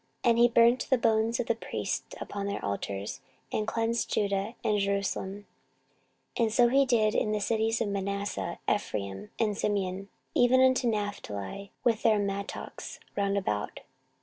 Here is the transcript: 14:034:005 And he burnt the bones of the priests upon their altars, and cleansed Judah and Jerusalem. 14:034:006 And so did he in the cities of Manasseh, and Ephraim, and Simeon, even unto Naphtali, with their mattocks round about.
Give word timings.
14:034:005 0.23 0.29
And 0.31 0.37
he 0.39 0.47
burnt 0.47 0.89
the 0.89 0.97
bones 0.97 1.39
of 1.39 1.45
the 1.45 1.53
priests 1.53 2.15
upon 2.19 2.47
their 2.47 2.65
altars, 2.65 3.21
and 3.53 3.67
cleansed 3.67 4.09
Judah 4.11 4.55
and 4.63 4.79
Jerusalem. 4.79 5.45
14:034:006 6.37 6.41
And 6.43 6.53
so 6.53 6.69
did 6.71 7.13
he 7.13 7.19
in 7.19 7.31
the 7.33 7.39
cities 7.39 7.81
of 7.81 7.87
Manasseh, 7.89 8.57
and 8.67 8.75
Ephraim, 8.81 9.29
and 9.37 9.55
Simeon, 9.55 10.09
even 10.33 10.59
unto 10.59 10.87
Naphtali, 10.87 11.71
with 11.83 12.01
their 12.01 12.17
mattocks 12.17 12.99
round 13.15 13.37
about. 13.37 13.81